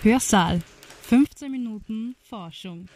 Hörsaal. 0.00 0.60
15 0.60 1.50
Minuten 1.50 2.14
Forschung. 2.20 2.88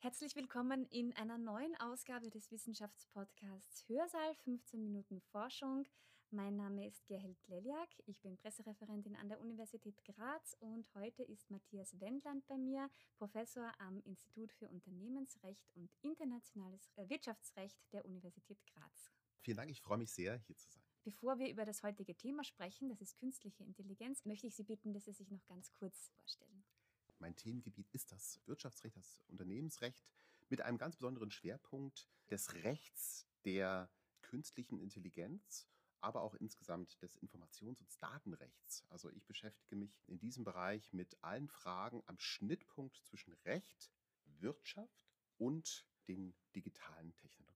Herzlich 0.00 0.36
willkommen 0.36 0.84
in 0.90 1.16
einer 1.16 1.38
neuen 1.38 1.74
Ausgabe 1.80 2.28
des 2.28 2.52
Wissenschaftspodcasts 2.52 3.88
Hörsaal 3.88 4.34
15 4.44 4.82
Minuten 4.82 5.22
Forschung. 5.32 5.86
Mein 6.30 6.56
Name 6.56 6.86
ist 6.86 7.06
Gerhild 7.06 7.38
Leliak, 7.48 7.88
ich 8.04 8.20
bin 8.20 8.36
Pressereferentin 8.36 9.16
an 9.16 9.30
der 9.30 9.40
Universität 9.40 9.96
Graz 10.04 10.54
und 10.60 10.86
heute 10.94 11.22
ist 11.22 11.50
Matthias 11.50 11.98
Wendland 11.98 12.46
bei 12.46 12.58
mir, 12.58 12.90
Professor 13.16 13.72
am 13.78 14.02
Institut 14.02 14.52
für 14.52 14.68
Unternehmensrecht 14.68 15.70
und 15.74 15.90
internationales 16.02 16.90
äh, 16.96 17.08
Wirtschaftsrecht 17.08 17.78
der 17.94 18.04
Universität 18.04 18.58
Graz. 18.66 19.10
Vielen 19.40 19.56
Dank, 19.56 19.70
ich 19.70 19.80
freue 19.80 19.96
mich 19.96 20.12
sehr, 20.12 20.36
hier 20.36 20.56
zu 20.58 20.68
sein. 20.68 20.85
Bevor 21.06 21.38
wir 21.38 21.48
über 21.48 21.64
das 21.64 21.84
heutige 21.84 22.16
Thema 22.16 22.42
sprechen, 22.42 22.88
das 22.88 23.00
ist 23.00 23.16
künstliche 23.16 23.62
Intelligenz, 23.62 24.24
möchte 24.24 24.48
ich 24.48 24.56
Sie 24.56 24.64
bitten, 24.64 24.92
dass 24.92 25.04
Sie 25.04 25.12
sich 25.12 25.30
noch 25.30 25.46
ganz 25.46 25.72
kurz 25.74 26.10
vorstellen. 26.18 26.64
Mein 27.20 27.36
Themengebiet 27.36 27.88
ist 27.92 28.10
das 28.10 28.40
Wirtschaftsrecht, 28.46 28.96
das 28.96 29.22
Unternehmensrecht 29.28 30.04
mit 30.48 30.62
einem 30.62 30.78
ganz 30.78 30.96
besonderen 30.96 31.30
Schwerpunkt 31.30 32.10
des 32.28 32.54
Rechts 32.54 33.24
der 33.44 33.88
künstlichen 34.20 34.80
Intelligenz, 34.80 35.68
aber 36.00 36.22
auch 36.22 36.34
insgesamt 36.34 37.00
des 37.00 37.16
Informations- 37.22 37.80
und 37.80 38.02
Datenrechts. 38.02 38.84
Also 38.88 39.08
ich 39.10 39.24
beschäftige 39.26 39.76
mich 39.76 40.02
in 40.08 40.18
diesem 40.18 40.42
Bereich 40.42 40.92
mit 40.92 41.22
allen 41.22 41.46
Fragen 41.46 42.02
am 42.06 42.18
Schnittpunkt 42.18 42.96
zwischen 43.04 43.32
Recht, 43.44 43.92
Wirtschaft 44.24 45.06
und 45.38 45.86
den 46.08 46.34
digitalen 46.56 47.14
Technologien. 47.14 47.55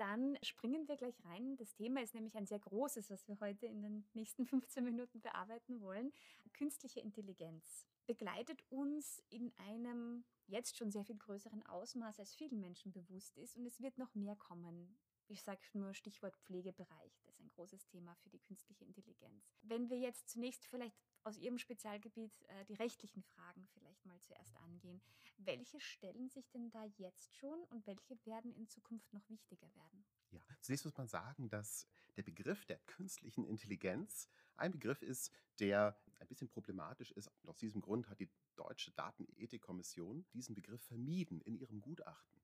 Dann 0.00 0.38
springen 0.40 0.88
wir 0.88 0.96
gleich 0.96 1.22
rein. 1.26 1.58
Das 1.58 1.74
Thema 1.74 2.00
ist 2.00 2.14
nämlich 2.14 2.34
ein 2.34 2.46
sehr 2.46 2.58
großes, 2.58 3.10
was 3.10 3.28
wir 3.28 3.38
heute 3.40 3.66
in 3.66 3.82
den 3.82 4.06
nächsten 4.14 4.46
15 4.46 4.82
Minuten 4.82 5.20
bearbeiten 5.20 5.82
wollen. 5.82 6.10
Künstliche 6.54 7.00
Intelligenz 7.00 7.86
begleitet 8.06 8.64
uns 8.70 9.22
in 9.28 9.52
einem 9.58 10.24
jetzt 10.46 10.78
schon 10.78 10.90
sehr 10.90 11.04
viel 11.04 11.18
größeren 11.18 11.66
Ausmaß, 11.66 12.18
als 12.18 12.34
vielen 12.34 12.60
Menschen 12.60 12.92
bewusst 12.92 13.36
ist. 13.36 13.58
Und 13.58 13.66
es 13.66 13.82
wird 13.82 13.98
noch 13.98 14.14
mehr 14.14 14.36
kommen. 14.36 14.96
Ich 15.30 15.42
sage 15.44 15.60
nur 15.74 15.94
Stichwort 15.94 16.36
Pflegebereich. 16.38 17.22
Das 17.22 17.36
ist 17.36 17.40
ein 17.40 17.50
großes 17.50 17.86
Thema 17.86 18.16
für 18.16 18.30
die 18.30 18.40
künstliche 18.40 18.84
Intelligenz. 18.84 19.54
Wenn 19.62 19.88
wir 19.88 19.96
jetzt 19.96 20.28
zunächst 20.28 20.66
vielleicht 20.66 20.96
aus 21.22 21.38
Ihrem 21.38 21.56
Spezialgebiet 21.56 22.42
äh, 22.48 22.64
die 22.64 22.74
rechtlichen 22.74 23.22
Fragen 23.22 23.68
vielleicht 23.72 24.04
mal 24.06 24.20
zuerst 24.22 24.56
angehen. 24.56 25.00
Welche 25.36 25.78
stellen 25.78 26.28
sich 26.28 26.50
denn 26.50 26.70
da 26.70 26.84
jetzt 26.96 27.32
schon 27.36 27.62
und 27.64 27.86
welche 27.86 28.18
werden 28.26 28.52
in 28.54 28.66
Zukunft 28.66 29.12
noch 29.12 29.28
wichtiger 29.28 29.72
werden? 29.76 30.04
Ja, 30.32 30.40
zunächst 30.60 30.84
muss 30.84 30.96
man 30.96 31.06
sagen, 31.06 31.48
dass 31.48 31.86
der 32.16 32.24
Begriff 32.24 32.64
der 32.66 32.78
künstlichen 32.80 33.44
Intelligenz 33.44 34.28
ein 34.56 34.72
Begriff 34.72 35.02
ist, 35.02 35.32
der 35.60 35.96
ein 36.18 36.26
bisschen 36.26 36.48
problematisch 36.48 37.12
ist. 37.12 37.28
Und 37.42 37.50
aus 37.50 37.56
diesem 37.56 37.80
Grund 37.80 38.08
hat 38.08 38.18
die 38.18 38.30
Deutsche 38.56 38.90
Datenethikkommission 38.92 40.26
diesen 40.32 40.54
Begriff 40.54 40.82
vermieden 40.82 41.40
in 41.42 41.54
ihrem 41.56 41.80
Gutachten. 41.80 42.39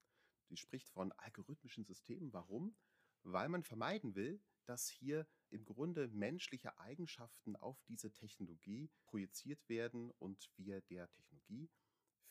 Sie 0.48 0.56
spricht 0.56 0.88
von 0.90 1.12
algorithmischen 1.12 1.84
Systemen. 1.84 2.32
Warum? 2.32 2.76
Weil 3.22 3.48
man 3.48 3.62
vermeiden 3.62 4.14
will, 4.14 4.40
dass 4.64 4.88
hier 4.88 5.26
im 5.50 5.64
Grunde 5.64 6.08
menschliche 6.08 6.78
Eigenschaften 6.78 7.56
auf 7.56 7.80
diese 7.84 8.12
Technologie 8.12 8.90
projiziert 9.06 9.68
werden 9.68 10.10
und 10.18 10.50
wir 10.56 10.80
der 10.82 11.10
Technologie 11.10 11.70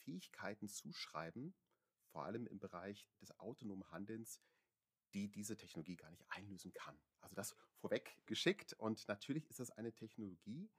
Fähigkeiten 0.03 0.67
zuschreiben, 0.67 1.55
vor 2.11 2.25
allem 2.25 2.47
im 2.47 2.59
Bereich 2.59 3.07
des 3.22 3.38
autonomen 3.39 3.89
Handelns, 3.91 4.41
die 5.13 5.29
diese 5.29 5.57
Technologie 5.57 5.95
gar 5.95 6.09
nicht 6.11 6.25
einlösen 6.29 6.73
kann. 6.73 6.97
Also 7.22 7.35
das 7.35 7.55
vorweg 7.77 8.16
geschickt 8.25 8.73
und 8.73 9.07
natürlich 9.07 9.50
ist 9.50 9.59
das 9.59 9.72
eine 9.72 9.94
Technologie, 9.94 10.69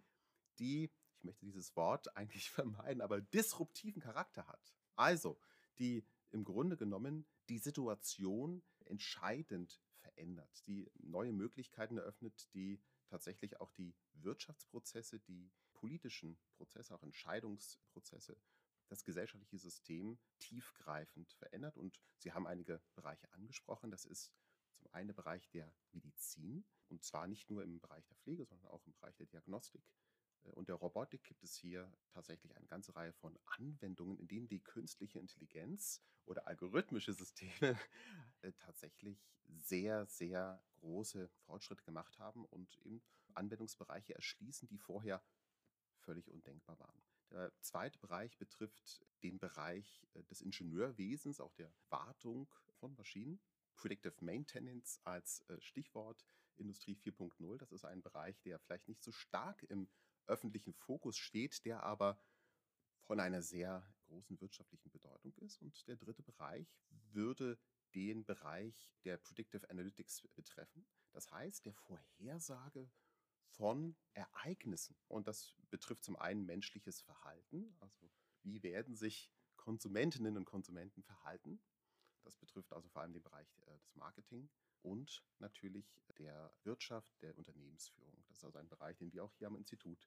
die, 0.58 0.90
ich 1.16 1.24
möchte 1.24 1.44
dieses 1.44 1.74
Wort 1.76 2.14
eigentlich 2.16 2.50
vermeiden, 2.50 3.00
aber 3.00 3.20
disruptiven 3.20 4.00
Charakter 4.00 4.46
hat. 4.46 4.74
Also, 4.94 5.38
die 5.78 6.06
im 6.30 6.44
Grunde 6.44 6.76
genommen 6.76 7.26
die 7.48 7.58
Situation 7.58 8.62
entscheidend 8.84 9.80
verändert, 10.00 10.66
die 10.66 10.90
neue 10.94 11.32
Möglichkeiten 11.32 11.98
eröffnet, 11.98 12.48
die 12.54 12.80
tatsächlich 13.08 13.60
auch 13.60 13.72
die 13.72 13.94
Wirtschaftsprozesse, 14.14 15.20
die 15.20 15.50
politischen 15.74 16.38
Prozesse, 16.56 16.94
auch 16.94 17.02
Entscheidungsprozesse, 17.02 18.36
das 18.88 19.04
gesellschaftliche 19.04 19.58
System 19.58 20.18
tiefgreifend 20.38 21.32
verändert. 21.32 21.76
Und 21.76 22.00
Sie 22.18 22.32
haben 22.32 22.46
einige 22.46 22.80
Bereiche 22.94 23.32
angesprochen. 23.32 23.90
Das 23.90 24.04
ist 24.04 24.32
zum 24.76 24.92
einen 24.92 25.08
der 25.08 25.14
Bereich 25.14 25.48
der 25.50 25.72
Medizin, 25.92 26.64
und 26.88 27.02
zwar 27.02 27.26
nicht 27.26 27.50
nur 27.50 27.62
im 27.62 27.80
Bereich 27.80 28.06
der 28.06 28.16
Pflege, 28.16 28.44
sondern 28.44 28.70
auch 28.70 28.86
im 28.86 28.92
Bereich 28.94 29.16
der 29.16 29.26
Diagnostik, 29.26 29.82
und 30.52 30.68
der 30.68 30.76
Robotik 30.76 31.24
gibt 31.24 31.42
es 31.42 31.54
hier 31.54 31.90
tatsächlich 32.10 32.56
eine 32.56 32.66
ganze 32.66 32.94
Reihe 32.94 33.12
von 33.12 33.38
Anwendungen, 33.46 34.18
in 34.18 34.28
denen 34.28 34.48
die 34.48 34.60
künstliche 34.60 35.18
Intelligenz 35.18 36.02
oder 36.24 36.46
algorithmische 36.46 37.12
Systeme 37.12 37.78
äh, 38.42 38.52
tatsächlich 38.58 39.24
sehr, 39.44 40.06
sehr 40.06 40.62
große 40.80 41.28
Fortschritte 41.46 41.84
gemacht 41.84 42.18
haben 42.18 42.44
und 42.46 42.76
eben 42.84 43.02
Anwendungsbereiche 43.34 44.14
erschließen, 44.14 44.68
die 44.68 44.78
vorher 44.78 45.22
völlig 45.98 46.28
undenkbar 46.28 46.78
waren. 46.78 47.02
Der 47.30 47.52
zweite 47.60 47.98
Bereich 47.98 48.36
betrifft 48.38 49.04
den 49.22 49.38
Bereich 49.38 50.06
äh, 50.14 50.22
des 50.24 50.40
Ingenieurwesens, 50.40 51.40
auch 51.40 51.54
der 51.54 51.72
Wartung 51.88 52.52
von 52.80 52.94
Maschinen. 52.94 53.40
Predictive 53.74 54.14
Maintenance 54.24 55.00
als 55.04 55.44
Stichwort 55.58 56.24
Industrie 56.58 56.96
4.0. 56.96 57.58
Das 57.58 57.72
ist 57.72 57.84
ein 57.84 58.02
Bereich, 58.02 58.40
der 58.42 58.58
vielleicht 58.58 58.88
nicht 58.88 59.02
so 59.02 59.12
stark 59.12 59.62
im 59.64 59.88
öffentlichen 60.26 60.72
Fokus 60.74 61.16
steht, 61.16 61.64
der 61.64 61.82
aber 61.82 62.20
von 63.02 63.20
einer 63.20 63.42
sehr 63.42 63.86
großen 64.06 64.40
wirtschaftlichen 64.40 64.90
Bedeutung 64.90 65.32
ist. 65.38 65.62
Und 65.62 65.86
der 65.86 65.96
dritte 65.96 66.22
Bereich 66.22 66.76
würde 67.12 67.58
den 67.94 68.24
Bereich 68.24 68.92
der 69.04 69.16
Predictive 69.16 69.68
Analytics 69.70 70.22
betreffen. 70.34 70.86
Das 71.12 71.30
heißt, 71.30 71.64
der 71.64 71.74
Vorhersage 71.74 72.90
von 73.46 73.96
Ereignissen. 74.12 74.96
Und 75.08 75.28
das 75.28 75.54
betrifft 75.70 76.04
zum 76.04 76.16
einen 76.16 76.44
menschliches 76.44 77.00
Verhalten, 77.00 77.74
also 77.80 78.10
wie 78.42 78.62
werden 78.62 78.94
sich 78.94 79.30
Konsumentinnen 79.56 80.36
und 80.36 80.44
Konsumenten 80.44 81.02
verhalten. 81.02 81.60
Das 82.22 82.36
betrifft 82.36 82.72
also 82.72 82.88
vor 82.88 83.02
allem 83.02 83.12
den 83.12 83.22
Bereich 83.22 83.48
äh, 83.66 83.78
des 83.78 83.94
Marketing 83.96 84.48
und 84.86 85.22
natürlich 85.40 85.84
der 86.18 86.50
Wirtschaft, 86.62 87.20
der 87.20 87.36
Unternehmensführung. 87.36 88.14
Das 88.28 88.38
ist 88.38 88.44
also 88.44 88.58
ein 88.58 88.68
Bereich, 88.68 88.96
den 88.96 89.12
wir 89.12 89.24
auch 89.24 89.32
hier 89.34 89.48
am 89.48 89.56
Institut 89.56 89.98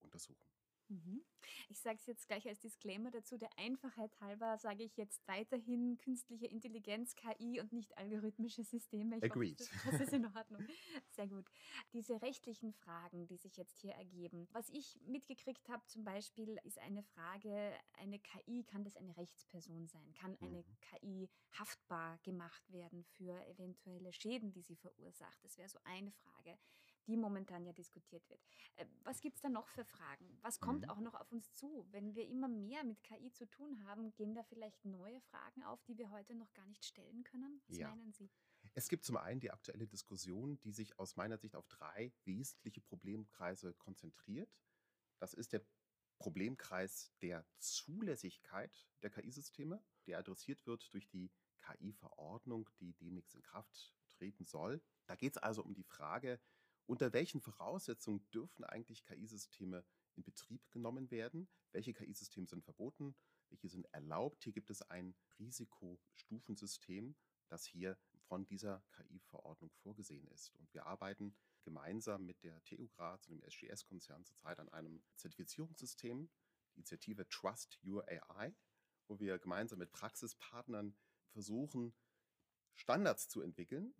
untersuchen. 0.00 0.46
Mhm. 0.90 1.22
Ich 1.68 1.80
sage 1.80 1.96
es 1.96 2.06
jetzt 2.06 2.26
gleich 2.26 2.46
als 2.48 2.60
Disclaimer 2.60 3.10
dazu. 3.10 3.38
Der 3.38 3.50
Einfachheit 3.56 4.20
halber 4.20 4.58
sage 4.58 4.82
ich 4.82 4.96
jetzt 4.96 5.26
weiterhin 5.28 5.98
künstliche 5.98 6.46
Intelligenz, 6.46 7.14
KI 7.14 7.60
und 7.60 7.72
nicht 7.72 7.96
algorithmische 7.96 8.64
Systeme. 8.64 9.16
Ich 9.18 9.24
Agreed. 9.24 9.60
Hoffe, 9.60 9.90
das 9.92 10.00
ist 10.00 10.12
in 10.12 10.26
Ordnung. 10.26 10.66
Sehr 11.10 11.28
gut. 11.28 11.46
Diese 11.92 12.20
rechtlichen 12.22 12.72
Fragen, 12.72 13.26
die 13.28 13.36
sich 13.36 13.56
jetzt 13.56 13.78
hier 13.78 13.92
ergeben. 13.92 14.48
Was 14.52 14.68
ich 14.70 14.98
mitgekriegt 15.06 15.68
habe 15.68 15.84
zum 15.86 16.04
Beispiel, 16.04 16.58
ist 16.64 16.78
eine 16.80 17.04
Frage, 17.04 17.72
eine 17.92 18.18
KI, 18.18 18.64
kann 18.64 18.82
das 18.82 18.96
eine 18.96 19.16
Rechtsperson 19.16 19.86
sein? 19.86 20.12
Kann 20.14 20.36
eine 20.40 20.62
mhm. 20.62 20.76
KI 20.80 21.30
haftbar 21.52 22.18
gemacht 22.24 22.70
werden 22.72 23.04
für 23.04 23.46
eventuelle 23.46 24.12
Schäden, 24.12 24.52
die 24.52 24.62
sie 24.62 24.76
verursacht? 24.76 25.38
Das 25.44 25.56
wäre 25.56 25.68
so 25.68 25.78
eine 25.84 26.10
Frage 26.10 26.58
die 27.06 27.16
momentan 27.16 27.64
ja 27.64 27.72
diskutiert 27.72 28.28
wird. 28.28 28.40
Äh, 28.76 28.86
was 29.02 29.20
gibt 29.20 29.36
es 29.36 29.42
da 29.42 29.48
noch 29.48 29.68
für 29.68 29.84
Fragen? 29.84 30.38
Was 30.42 30.60
kommt 30.60 30.82
mhm. 30.82 30.90
auch 30.90 31.00
noch 31.00 31.14
auf 31.14 31.30
uns 31.32 31.52
zu? 31.54 31.86
Wenn 31.90 32.14
wir 32.14 32.26
immer 32.28 32.48
mehr 32.48 32.84
mit 32.84 33.02
KI 33.02 33.32
zu 33.32 33.46
tun 33.46 33.82
haben, 33.84 34.14
gehen 34.14 34.34
da 34.34 34.42
vielleicht 34.44 34.84
neue 34.84 35.20
Fragen 35.20 35.62
auf, 35.62 35.82
die 35.84 35.98
wir 35.98 36.10
heute 36.10 36.34
noch 36.34 36.52
gar 36.54 36.66
nicht 36.66 36.84
stellen 36.84 37.24
können? 37.24 37.62
Was 37.66 37.78
ja. 37.78 37.88
meinen 37.88 38.12
Sie? 38.12 38.30
Es 38.74 38.88
gibt 38.88 39.04
zum 39.04 39.16
einen 39.16 39.40
die 39.40 39.50
aktuelle 39.50 39.86
Diskussion, 39.86 40.60
die 40.60 40.72
sich 40.72 40.98
aus 40.98 41.16
meiner 41.16 41.38
Sicht 41.38 41.56
auf 41.56 41.66
drei 41.68 42.12
wesentliche 42.24 42.80
Problemkreise 42.80 43.74
konzentriert. 43.74 44.54
Das 45.18 45.34
ist 45.34 45.52
der 45.52 45.64
Problemkreis 46.18 47.12
der 47.22 47.46
Zulässigkeit 47.58 48.86
der 49.02 49.10
KI-Systeme, 49.10 49.82
der 50.06 50.18
adressiert 50.18 50.66
wird 50.66 50.92
durch 50.92 51.08
die 51.08 51.32
KI-Verordnung, 51.62 52.68
die 52.78 52.92
demnächst 52.94 53.34
in 53.34 53.42
Kraft 53.42 53.94
treten 54.08 54.44
soll. 54.44 54.82
Da 55.06 55.16
geht 55.16 55.36
es 55.36 55.42
also 55.42 55.62
um 55.62 55.74
die 55.74 55.84
Frage, 55.84 56.40
unter 56.90 57.12
welchen 57.12 57.40
Voraussetzungen 57.40 58.28
dürfen 58.32 58.64
eigentlich 58.64 59.04
KI-Systeme 59.04 59.84
in 60.16 60.24
Betrieb 60.24 60.68
genommen 60.72 61.12
werden? 61.12 61.48
Welche 61.70 61.94
KI-Systeme 61.94 62.48
sind 62.48 62.64
verboten? 62.64 63.14
Welche 63.48 63.68
sind 63.68 63.86
erlaubt? 63.94 64.42
Hier 64.42 64.52
gibt 64.52 64.70
es 64.70 64.82
ein 64.82 65.14
Risikostufensystem, 65.38 67.14
das 67.48 67.64
hier 67.64 67.96
von 68.22 68.44
dieser 68.44 68.82
KI-Verordnung 68.90 69.70
vorgesehen 69.70 70.26
ist. 70.32 70.52
Und 70.56 70.74
wir 70.74 70.84
arbeiten 70.84 71.36
gemeinsam 71.62 72.26
mit 72.26 72.42
der 72.42 72.60
TU 72.64 72.88
Graz 72.88 73.28
und 73.28 73.36
dem 73.36 73.48
SGS-Konzern 73.48 74.24
zurzeit 74.24 74.58
an 74.58 74.68
einem 74.70 75.00
Zertifizierungssystem, 75.14 76.28
die 76.74 76.80
Initiative 76.80 77.28
Trust 77.28 77.78
Your 77.84 78.04
AI, 78.08 78.52
wo 79.06 79.20
wir 79.20 79.38
gemeinsam 79.38 79.78
mit 79.78 79.92
Praxispartnern 79.92 80.96
versuchen, 81.28 81.94
Standards 82.74 83.28
zu 83.28 83.42
entwickeln, 83.42 83.94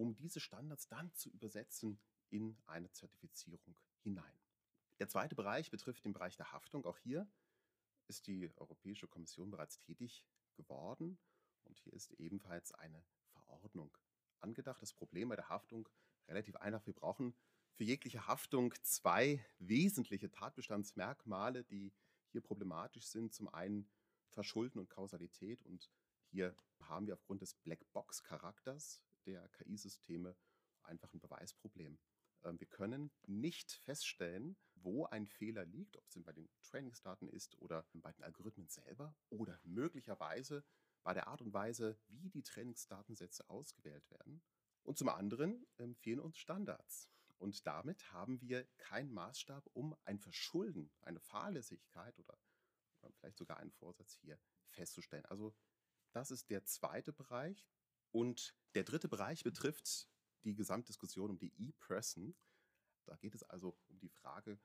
um 0.00 0.16
diese 0.16 0.40
Standards 0.40 0.88
dann 0.88 1.12
zu 1.12 1.28
übersetzen 1.28 2.00
in 2.30 2.56
eine 2.64 2.90
Zertifizierung 2.90 3.76
hinein. 4.02 4.40
Der 4.98 5.08
zweite 5.08 5.34
Bereich 5.34 5.70
betrifft 5.70 6.06
den 6.06 6.14
Bereich 6.14 6.36
der 6.36 6.52
Haftung. 6.52 6.86
Auch 6.86 6.96
hier 6.96 7.28
ist 8.08 8.26
die 8.26 8.50
Europäische 8.56 9.08
Kommission 9.08 9.50
bereits 9.50 9.78
tätig 9.78 10.24
geworden 10.54 11.18
und 11.64 11.78
hier 11.78 11.92
ist 11.92 12.12
ebenfalls 12.12 12.72
eine 12.72 13.04
Verordnung 13.26 13.94
angedacht. 14.40 14.80
Das 14.80 14.94
Problem 14.94 15.28
bei 15.28 15.36
der 15.36 15.50
Haftung 15.50 15.86
relativ 16.28 16.56
einfach. 16.56 16.86
Wir 16.86 16.94
brauchen 16.94 17.34
für 17.74 17.84
jegliche 17.84 18.26
Haftung 18.26 18.72
zwei 18.82 19.44
wesentliche 19.58 20.30
Tatbestandsmerkmale, 20.30 21.62
die 21.64 21.92
hier 22.32 22.40
problematisch 22.40 23.06
sind. 23.06 23.34
Zum 23.34 23.48
einen 23.48 23.90
Verschulden 24.30 24.78
und 24.78 24.88
Kausalität 24.88 25.62
und 25.62 25.90
hier 26.30 26.56
haben 26.80 27.06
wir 27.06 27.14
aufgrund 27.14 27.42
des 27.42 27.52
Blackbox-Charakters 27.54 29.02
der 29.26 29.48
KI-Systeme 29.50 30.36
einfach 30.82 31.12
ein 31.12 31.20
Beweisproblem. 31.20 31.98
Ähm, 32.44 32.60
wir 32.60 32.66
können 32.66 33.10
nicht 33.26 33.72
feststellen, 33.72 34.56
wo 34.74 35.06
ein 35.06 35.26
Fehler 35.26 35.64
liegt, 35.64 35.96
ob 35.96 36.06
es 36.06 36.22
bei 36.22 36.32
den 36.32 36.48
Trainingsdaten 36.62 37.28
ist 37.28 37.60
oder 37.60 37.86
bei 37.92 38.12
den 38.12 38.24
Algorithmen 38.24 38.68
selber 38.68 39.14
oder 39.28 39.60
möglicherweise 39.64 40.64
bei 41.02 41.14
der 41.14 41.28
Art 41.28 41.42
und 41.42 41.52
Weise, 41.52 41.98
wie 42.08 42.30
die 42.30 42.42
Trainingsdatensätze 42.42 43.48
ausgewählt 43.48 44.10
werden. 44.10 44.42
Und 44.82 44.98
zum 44.98 45.08
anderen 45.08 45.66
ähm, 45.78 45.94
fehlen 45.94 46.20
uns 46.20 46.38
Standards. 46.38 47.08
Und 47.38 47.66
damit 47.66 48.12
haben 48.12 48.40
wir 48.42 48.66
keinen 48.76 49.12
Maßstab, 49.12 49.66
um 49.72 49.96
ein 50.04 50.18
Verschulden, 50.18 50.90
eine 51.00 51.20
Fahrlässigkeit 51.20 52.18
oder 52.18 52.38
vielleicht 53.14 53.38
sogar 53.38 53.56
einen 53.58 53.70
Vorsatz 53.72 54.14
hier 54.20 54.38
festzustellen. 54.68 55.24
Also 55.26 55.54
das 56.12 56.30
ist 56.30 56.50
der 56.50 56.64
zweite 56.64 57.12
Bereich. 57.12 57.66
Und 58.12 58.54
der 58.74 58.84
dritte 58.84 59.08
Bereich 59.08 59.42
betrifft 59.42 60.08
die 60.44 60.54
Gesamtdiskussion 60.54 61.30
um 61.30 61.38
die 61.38 61.52
E-Person. 61.56 62.34
Da 63.06 63.16
geht 63.16 63.34
es 63.34 63.42
also 63.42 63.76
um 63.88 63.98
die 63.98 64.08
Frage, 64.08 64.58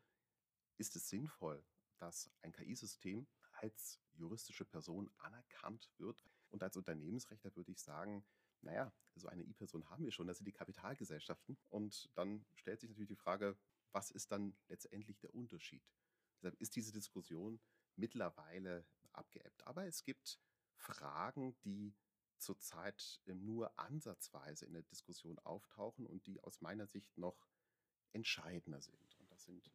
ist 0.78 0.96
es 0.96 1.10
sinnvoll, 1.10 1.64
dass 1.98 2.30
ein 2.42 2.52
KI-System 2.52 3.28
als 3.54 4.00
juristische 4.14 4.66
Person 4.66 5.10
anerkannt 5.18 5.92
wird? 5.98 6.24
Und 6.50 6.64
als 6.64 6.78
Unternehmensrechtler 6.78 7.56
würde 7.56 7.72
ich 7.72 7.82
sagen, 7.82 8.26
naja, 8.62 8.94
so 9.16 9.28
eine 9.28 9.44
E-Person 9.44 9.90
haben 9.90 10.04
wir 10.04 10.12
schon, 10.12 10.28
das 10.28 10.38
sind 10.38 10.46
die 10.46 10.54
Kapitalgesellschaften. 10.54 11.58
Und 11.70 12.10
dann 12.16 12.46
stellt 12.56 12.80
sich 12.80 12.90
natürlich 12.90 13.10
die 13.10 13.16
Frage, 13.16 13.58
was 13.92 14.12
ist 14.12 14.32
dann 14.32 14.56
letztendlich 14.68 15.20
der 15.20 15.34
Unterschied? 15.34 15.84
Deshalb 16.38 16.60
ist 16.60 16.76
diese 16.76 16.92
Diskussion 16.92 17.60
mittlerweile 17.96 18.86
abgeebbt. 19.14 19.66
Aber 19.66 19.86
es 19.86 20.04
gibt 20.04 20.40
Fragen, 20.76 21.56
die 21.64 21.96
zurzeit 22.38 23.22
nur 23.26 23.78
ansatzweise 23.80 24.66
in 24.66 24.74
der 24.74 24.84
Diskussion 24.84 25.40
auftauchen 25.40 26.06
und 26.06 26.26
die 26.28 26.42
aus 26.42 26.62
meiner 26.62 26.88
Sicht 26.88 27.18
noch 27.18 27.48
entscheidender 28.14 28.82
sind. 28.82 29.18
Und 29.20 29.32
das 29.32 29.44
sind 29.44 29.72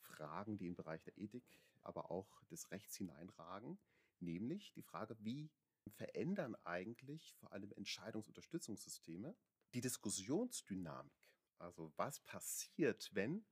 Fragen, 0.00 0.58
die 0.58 0.66
im 0.66 0.74
Bereich 0.74 1.02
der 1.02 1.16
Ethik, 1.18 1.44
aber 1.82 2.10
auch 2.10 2.42
des 2.44 2.70
Rechts 2.70 2.96
hineinragen, 2.96 3.78
nämlich 4.20 4.72
die 4.72 4.82
Frage, 4.82 5.16
wie 5.20 5.50
verändern 5.90 6.56
eigentlich 6.64 7.34
vor 7.34 7.52
allem 7.52 7.72
Entscheidungsunterstützungssysteme 7.72 9.36
die 9.74 9.80
Diskussionsdynamik. 9.80 11.12
Also 11.58 11.92
was 11.96 12.20
passiert, 12.20 13.10
wenn 13.12 13.44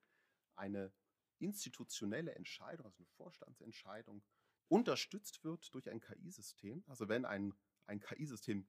eine 0.54 0.92
institutionelle 1.38 2.34
Entscheidung, 2.34 2.86
also 2.86 2.98
eine 2.98 3.06
Vorstandsentscheidung, 3.06 4.22
unterstützt 4.68 5.44
wird 5.44 5.74
durch 5.74 5.90
ein 5.90 6.00
KI-System, 6.00 6.84
also 6.86 7.08
wenn 7.08 7.24
ein, 7.24 7.54
ein 7.86 8.00
KI-System 8.00 8.66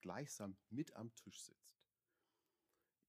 gleichsam 0.00 0.56
mit 0.70 0.94
am 0.94 1.14
Tisch 1.14 1.42
sitzt, 1.42 1.76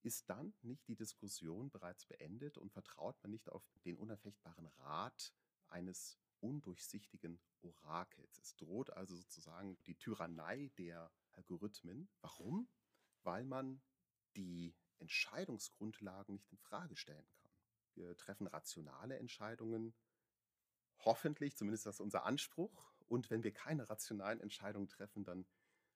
ist 0.03 0.29
dann 0.29 0.53
nicht 0.61 0.87
die 0.87 0.95
Diskussion 0.95 1.69
bereits 1.69 2.05
beendet 2.05 2.57
und 2.57 2.71
vertraut 2.71 3.21
man 3.21 3.31
nicht 3.31 3.49
auf 3.49 3.63
den 3.83 3.97
unerfechtbaren 3.97 4.67
Rat 4.67 5.33
eines 5.67 6.17
undurchsichtigen 6.39 7.41
Orakels. 7.61 8.37
Es 8.37 8.55
droht 8.55 8.91
also 8.91 9.15
sozusagen 9.15 9.77
die 9.85 9.95
Tyrannei 9.95 10.71
der 10.77 11.11
Algorithmen. 11.33 12.09
Warum? 12.21 12.69
Weil 13.23 13.43
man 13.43 13.81
die 14.35 14.75
Entscheidungsgrundlagen 14.99 16.35
nicht 16.35 16.51
in 16.51 16.57
Frage 16.57 16.95
stellen 16.95 17.27
kann. 17.41 17.51
Wir 17.95 18.15
treffen 18.15 18.47
rationale 18.47 19.17
Entscheidungen, 19.17 19.95
hoffentlich, 20.99 21.55
zumindest 21.55 21.85
das 21.85 21.95
ist 21.95 22.01
unser 22.01 22.23
Anspruch. 22.25 22.93
Und 23.07 23.29
wenn 23.29 23.43
wir 23.43 23.53
keine 23.53 23.89
rationalen 23.89 24.39
Entscheidungen 24.39 24.89
treffen, 24.89 25.23
dann 25.23 25.45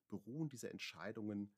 beruhen 0.08 0.48
diese 0.48 0.70
Entscheidungen 0.70 1.52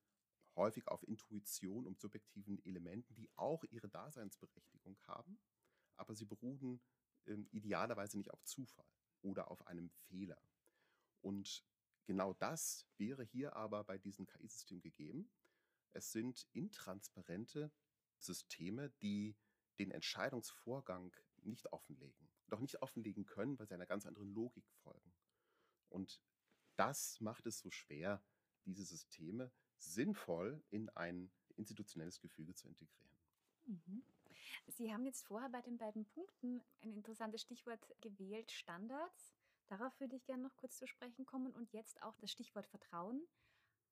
häufig 0.57 0.87
auf 0.89 1.07
Intuition 1.07 1.87
und 1.87 2.01
subjektiven 2.01 2.65
Elementen, 2.65 3.15
die 3.15 3.29
auch 3.37 3.65
ihre 3.65 3.89
Daseinsberechtigung 3.89 4.97
haben, 5.07 5.39
aber 5.97 6.15
sie 6.15 6.25
beruhen 6.25 6.81
äh, 7.27 7.35
idealerweise 7.51 8.17
nicht 8.17 8.33
auf 8.33 8.43
Zufall 8.45 8.87
oder 9.23 9.51
auf 9.51 9.67
einem 9.67 9.91
Fehler. 9.91 10.41
Und 11.21 11.65
genau 12.07 12.35
das 12.35 12.87
wäre 12.97 13.25
hier 13.25 13.57
aber 13.57 13.85
bei 13.85 13.99
diesem 13.99 14.27
KI-System 14.27 14.81
gegeben. 14.81 15.31
Es 15.93 16.13
sind 16.13 16.47
intransparente 16.53 17.73
Systeme, 18.19 18.91
die 19.01 19.37
den 19.79 19.91
Entscheidungsvorgang 19.91 21.15
nicht 21.43 21.73
offenlegen. 21.73 22.31
Doch 22.49 22.61
nicht 22.61 22.83
offenlegen 22.83 23.25
können, 23.25 23.59
weil 23.59 23.67
sie 23.67 23.75
einer 23.75 23.87
ganz 23.87 24.07
anderen 24.07 24.33
Logik 24.33 24.69
folgen. 24.83 25.14
Und 25.95 26.21
das 26.77 27.21
macht 27.21 27.47
es 27.47 27.61
so 27.61 27.71
schwer, 27.71 28.23
diese 28.65 28.85
Systeme 28.85 29.53
sinnvoll 29.79 30.63
in 30.71 30.89
ein 30.91 31.31
institutionelles 31.57 32.21
Gefüge 32.21 32.55
zu 32.55 32.67
integrieren. 32.67 33.17
Mhm. 33.67 34.05
Sie 34.67 34.93
haben 34.93 35.07
jetzt 35.07 35.25
vorher 35.25 35.49
bei 35.51 35.63
den 35.63 35.79
beiden 35.79 36.05
Punkten 36.07 36.63
ein 36.83 36.93
interessantes 36.93 37.43
Stichwort 37.43 37.81
gewählt, 38.01 38.51
Standards. 38.51 39.35
Darauf 39.69 39.99
würde 40.01 40.17
ich 40.17 40.25
gerne 40.27 40.43
noch 40.43 40.57
kurz 40.57 40.79
zu 40.79 40.87
sprechen 40.87 41.27
kommen 41.27 41.53
und 41.53 41.73
jetzt 41.73 42.03
auch 42.03 42.17
das 42.17 42.33
Stichwort 42.33 42.67
Vertrauen. 42.67 43.23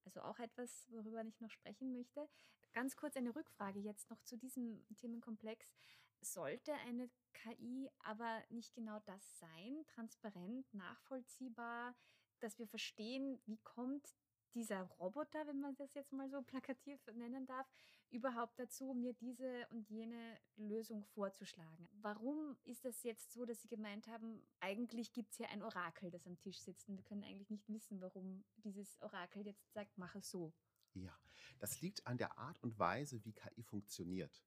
Also 0.04 0.22
auch 0.22 0.38
etwas, 0.40 0.90
worüber 0.90 1.24
ich 1.24 1.40
noch 1.40 1.50
sprechen 1.50 1.92
möchte. 1.92 2.28
Ganz 2.72 2.96
kurz 2.96 3.16
eine 3.16 3.34
Rückfrage 3.34 3.78
jetzt 3.78 4.10
noch 4.10 4.20
zu 4.22 4.36
diesem 4.36 4.84
Themenkomplex. 4.96 5.76
Sollte 6.22 6.72
eine 6.86 7.10
KI 7.32 7.90
aber 8.04 8.42
nicht 8.50 8.74
genau 8.74 9.00
das 9.00 9.38
sein, 9.38 9.84
transparent, 9.88 10.72
nachvollziehbar, 10.72 11.96
dass 12.38 12.58
wir 12.58 12.68
verstehen, 12.68 13.40
wie 13.44 13.58
kommt 13.58 14.14
dieser 14.54 14.82
Roboter, 14.82 15.46
wenn 15.46 15.60
man 15.60 15.74
das 15.76 15.94
jetzt 15.94 16.12
mal 16.12 16.28
so 16.30 16.42
plakativ 16.42 17.00
nennen 17.14 17.46
darf, 17.46 17.66
überhaupt 18.10 18.58
dazu, 18.58 18.94
mir 18.94 19.14
diese 19.14 19.66
und 19.70 19.88
jene 19.88 20.38
Lösung 20.56 21.04
vorzuschlagen? 21.04 21.88
Warum 22.00 22.56
ist 22.64 22.84
das 22.84 23.02
jetzt 23.02 23.32
so, 23.32 23.44
dass 23.44 23.62
Sie 23.62 23.68
gemeint 23.68 24.06
haben, 24.06 24.46
eigentlich 24.60 25.12
gibt 25.12 25.30
es 25.30 25.38
hier 25.38 25.48
ein 25.48 25.62
Orakel, 25.62 26.10
das 26.10 26.26
am 26.26 26.38
Tisch 26.38 26.60
sitzt 26.60 26.88
und 26.88 26.96
wir 26.96 27.04
können 27.04 27.24
eigentlich 27.24 27.50
nicht 27.50 27.68
wissen, 27.68 28.00
warum 28.00 28.44
dieses 28.56 29.00
Orakel 29.02 29.46
jetzt 29.46 29.72
sagt, 29.72 29.96
mache 29.98 30.20
so? 30.20 30.52
Ja, 30.94 31.18
das 31.58 31.80
liegt 31.80 32.06
an 32.06 32.18
der 32.18 32.38
Art 32.38 32.62
und 32.62 32.78
Weise, 32.78 33.24
wie 33.24 33.32
KI 33.32 33.62
funktioniert. 33.62 34.44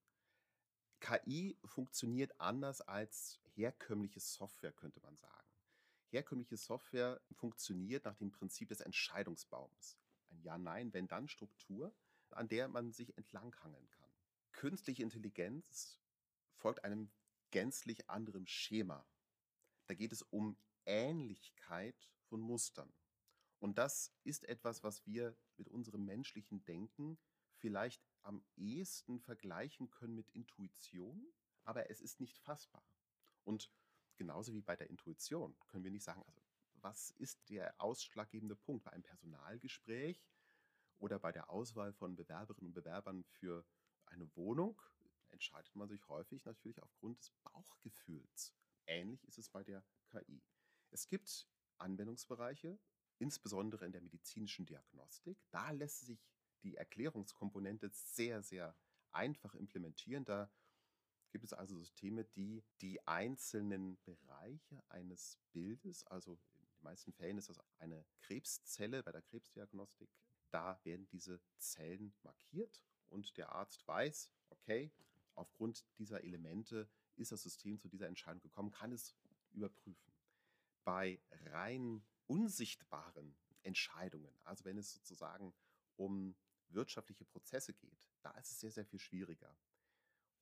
KI 1.00 1.58
funktioniert 1.66 2.40
anders 2.40 2.82
als 2.82 3.40
herkömmliche 3.56 4.20
Software, 4.20 4.74
könnte 4.74 5.00
man 5.02 5.16
sagen. 5.18 5.48
Herkömmliche 6.10 6.58
Software 6.58 7.22
funktioniert 7.32 8.06
nach 8.06 8.16
dem 8.16 8.32
Prinzip 8.32 8.70
des 8.70 8.82
Entscheidungsbaums. 8.82 9.98
Ein 10.30 10.42
Ja-Nein, 10.42 10.94
wenn-dann-Struktur, 10.94 11.94
an 12.30 12.48
der 12.48 12.68
man 12.68 12.92
sich 12.92 13.18
entlanghangeln 13.18 13.90
kann. 13.90 14.10
Künstliche 14.52 15.04
Intelligenz 15.04 16.00
folgt 16.54 16.84
einem 16.84 17.12
gänzlich 17.52 18.10
anderen 18.10 18.48
Schema. 18.48 19.08
Da 19.88 19.94
geht 19.94 20.12
es 20.12 20.22
um 20.22 20.58
Ähnlichkeit 20.86 22.12
von 22.24 22.40
Mustern. 22.40 22.92
Und 23.60 23.78
das 23.78 24.14
ist 24.24 24.46
etwas, 24.46 24.84
was 24.84 25.06
wir 25.06 25.36
mit 25.58 25.70
unserem 25.70 26.06
menschlichen 26.06 26.64
Denken 26.66 27.18
vielleicht 27.58 28.02
am 28.26 28.44
ehesten 28.56 29.20
vergleichen 29.20 29.90
können 29.90 30.16
mit 30.16 30.30
Intuition, 30.32 31.34
aber 31.64 31.90
es 31.90 32.02
ist 32.02 32.20
nicht 32.20 32.40
fassbar. 32.40 32.84
Und 33.44 33.72
genauso 34.18 34.54
wie 34.54 34.62
bei 34.62 34.76
der 34.76 34.90
Intuition 34.90 35.56
können 35.68 35.84
wir 35.84 35.92
nicht 35.92 36.04
sagen, 36.04 36.24
also 36.26 36.42
was 36.82 37.12
ist 37.12 37.50
der 37.50 37.80
ausschlaggebende 37.80 38.56
Punkt 38.56 38.84
bei 38.84 38.92
einem 38.92 39.04
Personalgespräch 39.04 40.26
oder 41.00 41.20
bei 41.20 41.32
der 41.32 41.50
Auswahl 41.50 41.94
von 41.94 42.16
Bewerberinnen 42.16 42.68
und 42.68 42.74
Bewerbern 42.74 43.24
für 43.24 43.66
eine 44.06 44.34
Wohnung 44.36 44.82
entscheidet 45.30 45.76
man 45.76 45.90
sich 45.90 46.08
häufig 46.08 46.46
natürlich 46.46 46.82
aufgrund 46.82 47.20
des 47.20 47.32
Bauchgefühls. 47.44 48.54
Ähnlich 48.88 49.24
ist 49.26 49.38
es 49.38 49.50
bei 49.50 49.64
der 49.64 49.84
KI. 50.08 50.42
Es 50.92 51.08
gibt 51.08 51.48
Anwendungsbereiche, 51.78 52.80
insbesondere 53.18 53.86
in 53.86 53.92
der 53.92 54.02
medizinischen 54.02 54.66
Diagnostik. 54.66 55.38
Da 55.52 55.72
lässt 55.72 56.02
sich 56.06 56.24
die 56.66 56.76
Erklärungskomponente 56.76 57.90
sehr, 57.92 58.42
sehr 58.42 58.76
einfach 59.12 59.56
implementieren. 59.56 60.26
Da 60.26 60.50
gibt 61.32 61.46
es 61.46 61.54
also 61.54 61.78
Systeme, 61.78 62.26
die 62.26 62.64
die 62.82 63.06
einzelnen 63.08 63.98
Bereiche 64.04 64.84
eines 64.90 65.38
Bildes, 65.54 66.06
also 66.08 66.34
in 66.34 66.62
den 66.62 66.82
meisten 66.82 67.14
Fällen 67.14 67.38
ist 67.38 67.50
das 67.50 67.62
eine 67.80 68.04
Krebszelle 68.20 69.04
bei 69.04 69.12
der 69.12 69.22
Krebsdiagnostik, 69.22 70.10
da 70.52 70.80
werden 70.84 71.08
diese 71.12 71.40
Zellen 71.58 72.14
markiert 72.24 72.82
und 73.10 73.38
der 73.38 73.52
Arzt 73.52 73.88
weiß, 73.88 74.30
okay, 74.50 74.92
aufgrund 75.36 75.86
dieser 75.98 76.24
Elemente 76.24 76.90
ist 77.16 77.32
das 77.32 77.44
System 77.44 77.80
zu 77.80 77.88
dieser 77.90 78.08
Entscheidung 78.08 78.42
gekommen, 78.42 78.72
kann 78.72 78.92
es 78.92 79.16
überprüfen. 79.52 80.14
Bei 80.84 81.20
rein 81.46 82.04
unsichtbaren 82.28 83.36
Entscheidungen, 83.64 84.34
also 84.44 84.66
wenn 84.66 84.78
es 84.78 84.94
sozusagen 84.94 85.54
um 85.98 86.36
wirtschaftliche 86.70 87.26
Prozesse 87.26 87.74
geht, 87.74 88.10
da 88.22 88.32
ist 88.32 88.52
es 88.52 88.60
sehr, 88.60 88.72
sehr 88.72 88.86
viel 88.86 89.00
schwieriger. 89.00 89.56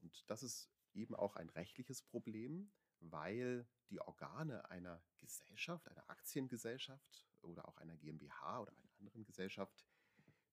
Und 0.02 0.30
das 0.30 0.44
ist 0.44 0.70
eben 0.94 1.16
auch 1.16 1.36
ein 1.36 1.50
rechtliches 1.50 2.02
Problem, 2.02 2.72
weil 3.00 3.68
die 3.90 4.00
Organe 4.00 4.70
einer 4.70 5.04
Gesellschaft, 5.18 5.88
einer 5.90 6.10
Aktiengesellschaft 6.10 7.28
oder 7.42 7.68
auch 7.68 7.78
einer 7.78 7.98
GmbH 7.98 8.62
oder 8.62 8.72
einer 8.72 8.98
anderen 9.00 9.26
Gesellschaft 9.26 9.86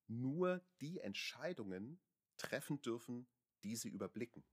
nur 0.06 0.60
die 0.80 1.00
Entscheidungen 1.00 2.00
treffen 2.36 2.80
dürfen, 2.82 3.28
die 3.62 3.76
sie 3.76 3.88
überblicken. 3.88 4.44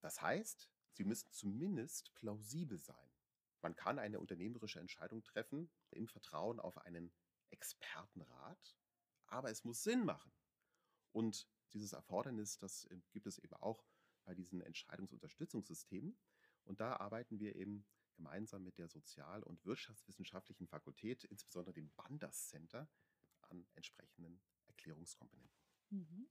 Das 0.00 0.22
heißt, 0.22 0.70
sie 0.92 1.04
müssen 1.04 1.30
zumindest 1.32 2.14
plausibel 2.14 2.78
sein. 2.78 3.10
Man 3.60 3.74
kann 3.74 3.98
eine 3.98 4.20
unternehmerische 4.20 4.80
Entscheidung 4.80 5.22
treffen 5.22 5.70
im 5.90 6.06
Vertrauen 6.06 6.60
auf 6.60 6.78
einen 6.78 7.12
Expertenrat, 7.50 8.76
aber 9.26 9.50
es 9.50 9.64
muss 9.64 9.82
Sinn 9.82 10.04
machen. 10.04 10.32
Und 11.16 11.48
dieses 11.72 11.94
Erfordernis, 11.94 12.58
das 12.58 12.84
äh, 12.90 12.98
gibt 13.10 13.26
es 13.26 13.38
eben 13.38 13.54
auch 13.54 13.82
bei 14.26 14.34
diesen 14.34 14.60
Entscheidungsunterstützungssystemen. 14.60 16.14
Und 16.64 16.80
da 16.80 16.96
arbeiten 16.96 17.38
wir 17.38 17.56
eben 17.56 17.86
gemeinsam 18.16 18.64
mit 18.64 18.76
der 18.76 18.88
Sozial- 18.88 19.42
und 19.42 19.64
Wirtschaftswissenschaftlichen 19.64 20.66
Fakultät, 20.66 21.24
insbesondere 21.24 21.72
dem 21.72 21.90
Bandas 21.94 22.48
Center, 22.48 22.90
an 23.40 23.66
entsprechenden 23.76 24.42
Erklärungskomponenten. 24.66 25.58
Mhm. 25.88 26.28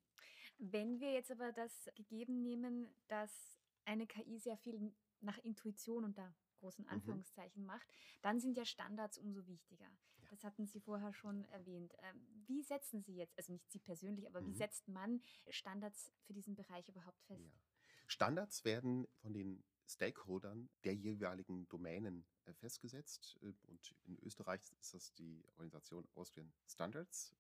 Wenn 0.60 1.00
wir 1.00 1.14
jetzt 1.14 1.32
aber 1.32 1.52
das 1.52 1.90
gegeben 1.96 2.44
nehmen, 2.44 2.88
dass 3.08 3.60
eine 3.86 4.06
KI 4.06 4.38
sehr 4.38 4.58
viel 4.58 4.94
nach 5.20 5.40
Intuition 5.40 6.04
und 6.04 6.16
da 6.16 6.32
großen 6.60 6.86
mhm. 6.86 6.92
Anführungszeichen 6.92 7.64
mhm. 7.64 7.68
macht, 7.68 7.92
dann 8.22 8.40
sind 8.40 8.56
ja 8.56 8.66
Standards 8.66 9.18
umso 9.18 9.48
wichtiger. 9.48 9.90
Ja. 10.26 10.32
Das 10.32 10.44
hatten 10.44 10.66
Sie 10.66 10.80
vorher 10.80 11.14
schon 11.14 11.46
erwähnt. 11.46 11.94
Ähm, 12.00 12.28
wie 12.48 12.64
setzen 12.64 13.02
Sie 13.02 13.16
jetzt, 13.16 13.38
also 13.38 13.54
nicht 13.54 13.72
Sie 13.72 13.80
persönlich, 13.80 14.28
aber 14.28 14.42
mhm. 14.42 14.48
wie 14.48 14.56
setzt 14.56 14.88
man 14.88 15.22
Standards 15.50 16.12
für 16.26 16.34
diesen 16.34 16.56
Bereich 16.56 16.88
überhaupt 16.90 17.22
fest? 17.24 17.44
Ja. 17.44 17.52
Standards 18.08 18.66
werden 18.66 19.08
von 19.22 19.34
den 19.34 19.64
Stakeholdern 19.88 20.70
der 20.84 20.96
jeweiligen 20.96 21.68
Domänen 21.70 22.26
äh, 22.46 22.54
festgesetzt. 22.54 23.38
Äh, 23.42 23.54
und 23.68 23.96
in 24.06 24.18
Österreich 24.20 24.62
ist 24.80 24.94
das 24.94 25.14
die 25.14 25.44
Organisation 25.58 26.08
Austrian 26.16 26.52
Standards, 26.68 27.34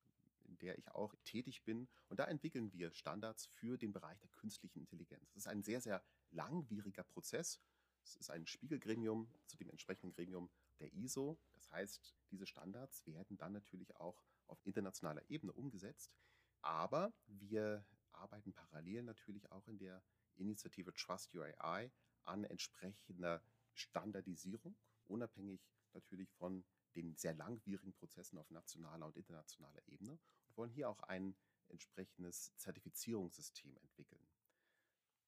in 0.43 0.57
der 0.59 0.77
ich 0.77 0.89
auch 0.91 1.15
tätig 1.23 1.63
bin. 1.63 1.87
Und 2.09 2.19
da 2.19 2.25
entwickeln 2.25 2.71
wir 2.71 2.91
Standards 2.91 3.47
für 3.47 3.77
den 3.77 3.93
Bereich 3.93 4.19
der 4.19 4.29
künstlichen 4.29 4.79
Intelligenz. 4.79 5.31
Das 5.33 5.43
ist 5.43 5.47
ein 5.47 5.63
sehr, 5.63 5.81
sehr 5.81 6.03
langwieriger 6.31 7.03
Prozess. 7.03 7.59
Es 8.03 8.15
ist 8.15 8.29
ein 8.29 8.45
Spiegelgremium 8.45 9.27
zu 9.47 9.57
dem 9.57 9.69
entsprechenden 9.69 10.13
Gremium 10.13 10.49
der 10.79 10.93
ISO. 10.93 11.37
Das 11.53 11.71
heißt, 11.71 12.15
diese 12.31 12.45
Standards 12.45 13.05
werden 13.05 13.37
dann 13.37 13.53
natürlich 13.53 13.95
auch 13.97 14.23
auf 14.47 14.63
internationaler 14.65 15.27
Ebene 15.29 15.53
umgesetzt. 15.53 16.13
Aber 16.61 17.13
wir 17.27 17.85
arbeiten 18.11 18.53
parallel 18.53 19.03
natürlich 19.03 19.51
auch 19.51 19.67
in 19.67 19.77
der 19.77 20.03
Initiative 20.35 20.93
Trust 20.93 21.33
Your 21.33 21.45
AI 21.45 21.91
an 22.23 22.43
entsprechender 22.43 23.41
Standardisierung, 23.73 24.75
unabhängig 25.05 25.61
natürlich 25.93 26.31
von 26.31 26.65
den 26.95 27.15
sehr 27.15 27.33
langwierigen 27.33 27.93
Prozessen 27.93 28.37
auf 28.37 28.49
nationaler 28.49 29.05
und 29.05 29.17
internationaler 29.17 29.85
Ebene 29.87 30.17
und 30.47 30.57
wollen 30.57 30.71
hier 30.71 30.89
auch 30.89 31.01
ein 31.03 31.35
entsprechendes 31.67 32.55
Zertifizierungssystem 32.57 33.75
entwickeln. 33.77 34.25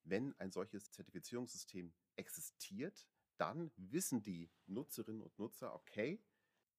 Wenn 0.04 0.34
ein 0.40 0.52
solches 0.52 0.92
Zertifizierungssystem 0.92 1.94
existiert, 2.16 3.08
dann 3.38 3.72
wissen 3.78 4.22
die 4.22 4.50
Nutzerinnen 4.66 5.22
und 5.22 5.38
Nutzer, 5.40 5.74
okay, 5.74 6.20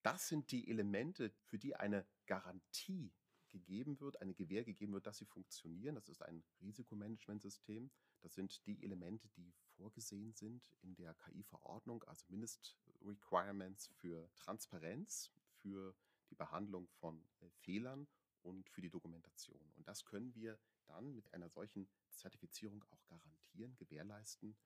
das 0.03 0.29
sind 0.29 0.51
die 0.53 0.69
Elemente, 0.71 1.31
für 1.45 1.59
die 1.59 1.75
eine 1.75 2.07
Garantie 2.27 3.13
gegeben 3.49 3.99
wird, 4.01 4.21
eine 4.21 4.35
Gewähr 4.35 4.65
gegeben 4.65 4.93
wird, 4.93 5.07
dass 5.07 5.19
sie 5.19 5.25
funktionieren. 5.25 5.95
Das 5.95 6.09
ist 6.09 6.23
ein 6.23 6.45
Risikomanagementsystem. 6.61 7.91
Das 8.21 8.35
sind 8.35 8.65
die 8.67 8.83
Elemente, 8.83 9.29
die 9.37 9.53
vorgesehen 9.77 10.35
sind 10.35 10.75
in 10.83 10.95
der 10.95 11.15
KI-Verordnung, 11.15 12.03
also 12.05 12.25
Mindest-Requirements 12.29 13.89
für 13.89 14.29
Transparenz, 14.37 15.31
für 15.57 15.95
die 16.31 16.35
Behandlung 16.35 16.89
von 16.89 17.25
äh, 17.41 17.51
Fehlern 17.51 18.07
und 18.43 18.69
für 18.69 18.81
die 18.81 18.91
Dokumentation. 18.91 19.73
Und 19.77 19.89
das 19.89 20.05
können 20.05 20.35
wir 20.35 20.59
dann 20.87 21.15
mit 21.15 21.33
einer 21.33 21.49
solchen 21.49 21.89
Zertifizierung 22.11 22.85
auch 22.91 23.05
garantieren, 23.07 23.77
gewährleisten. 23.77 24.57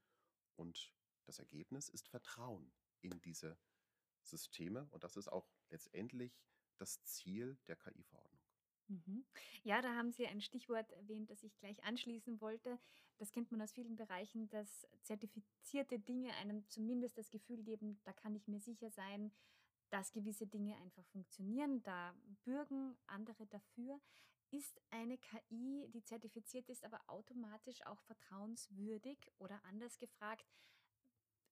Und 0.57 0.93
das 1.25 1.39
Ergebnis 1.39 1.89
ist 1.89 2.09
Vertrauen 2.09 2.73
in 3.01 3.21
diese 3.21 3.59
Systeme. 4.23 4.89
Und 4.91 5.05
das 5.05 5.17
ist 5.17 5.29
auch 5.29 5.49
letztendlich 5.71 6.41
das 6.77 7.03
Ziel 7.05 7.59
der 7.67 7.77
KI-Verordnung. 7.77 8.41
Mhm. 8.89 9.25
Ja, 9.63 9.81
da 9.81 9.95
haben 9.95 10.13
Sie 10.13 10.27
ein 10.27 10.41
Stichwort 10.41 10.91
erwähnt, 10.93 11.31
das 11.31 11.43
ich 11.43 11.57
gleich 11.59 11.83
anschließen 11.85 12.41
wollte. 12.41 12.79
Das 13.19 13.31
kennt 13.31 13.51
man 13.51 13.63
aus 13.63 13.73
vielen 13.73 13.97
Bereichen, 13.97 14.49
dass 14.49 14.87
zertifizierte 15.03 15.99
Dinge 15.99 16.35
einem 16.35 16.69
zumindest 16.69 17.17
das 17.17 17.31
Gefühl 17.31 17.63
geben, 17.63 18.01
da 18.05 18.13
kann 18.13 18.35
ich 18.35 18.49
mir 18.49 18.61
sicher 18.61 18.91
sein, 18.91 19.33
dass 19.91 20.13
gewisse 20.13 20.47
Dinge 20.47 20.77
einfach 20.79 21.05
funktionieren. 21.07 21.83
Da 21.83 22.15
bürgen 22.45 22.97
andere 23.07 23.47
dafür. 23.47 24.01
Ist 24.51 24.83
eine 24.91 25.17
KI, 25.17 25.89
die 25.89 26.03
zertifiziert 26.03 26.69
ist, 26.69 26.85
aber 26.85 27.01
automatisch 27.07 27.85
auch 27.87 28.01
vertrauenswürdig? 28.03 29.19
Oder 29.39 29.63
anders 29.65 29.99
gefragt, 29.99 30.47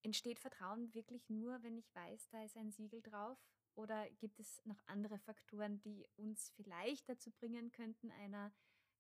entsteht 0.03 0.39
Vertrauen 0.39 0.93
wirklich 0.95 1.29
nur, 1.29 1.63
wenn 1.63 1.77
ich 1.77 1.95
weiß, 1.95 2.29
da 2.31 2.43
ist 2.45 2.57
ein 2.57 2.71
Siegel 2.71 3.03
drauf? 3.03 3.39
Oder 3.75 4.11
gibt 4.19 4.41
es 4.41 4.61
noch 4.65 4.81
andere 4.87 5.19
Faktoren, 5.19 5.81
die 5.81 6.07
uns 6.17 6.51
vielleicht 6.57 7.09
dazu 7.09 7.31
bringen 7.31 7.71
könnten, 7.73 8.11
einer 8.11 8.53